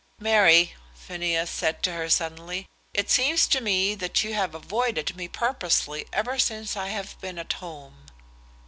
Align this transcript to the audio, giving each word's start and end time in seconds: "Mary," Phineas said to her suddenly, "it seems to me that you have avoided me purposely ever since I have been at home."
"Mary," 0.19 0.73
Phineas 0.95 1.51
said 1.51 1.83
to 1.83 1.91
her 1.93 2.09
suddenly, 2.09 2.65
"it 2.91 3.11
seems 3.11 3.45
to 3.47 3.61
me 3.61 3.93
that 3.93 4.23
you 4.23 4.33
have 4.33 4.55
avoided 4.55 5.15
me 5.15 5.27
purposely 5.27 6.07
ever 6.11 6.39
since 6.39 6.75
I 6.75 6.87
have 6.87 7.21
been 7.21 7.37
at 7.37 7.53
home." 7.53 8.07